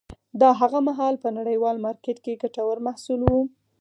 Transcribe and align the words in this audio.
دا 0.41 0.49
هغه 0.61 0.79
مهال 0.87 1.15
په 1.23 1.29
نړیوال 1.37 1.77
مارکېټ 1.85 2.17
کې 2.25 2.39
ګټور 2.41 2.77
محصول 2.87 3.21
و 3.29 3.33